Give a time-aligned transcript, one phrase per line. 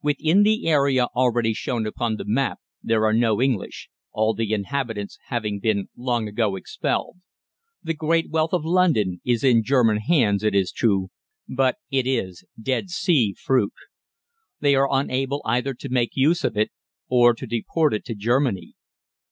[0.00, 5.18] Within the area already shown upon the map there are no English, all the inhabitants
[5.26, 7.18] having been long ago expelled.
[7.82, 11.10] The great wealth of London is in German hands, it is true,
[11.46, 13.74] but it is Dead Sea fruit.
[14.58, 16.70] They are unable either to make use of it
[17.10, 18.76] or to deport it to Germany.